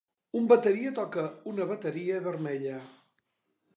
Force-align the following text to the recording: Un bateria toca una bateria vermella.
Un 0.37 0.47
bateria 0.51 0.93
toca 0.99 1.25
una 1.53 1.67
bateria 1.73 2.17
vermella. 2.31 2.81